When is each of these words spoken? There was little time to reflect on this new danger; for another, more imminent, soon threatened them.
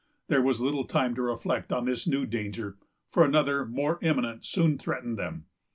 There 0.29 0.41
was 0.41 0.59
little 0.59 0.85
time 0.85 1.13
to 1.13 1.21
reflect 1.21 1.71
on 1.71 1.85
this 1.85 2.07
new 2.07 2.25
danger; 2.25 2.75
for 3.11 3.23
another, 3.23 3.67
more 3.67 3.99
imminent, 4.01 4.43
soon 4.47 4.79
threatened 4.79 5.19
them. 5.19 5.45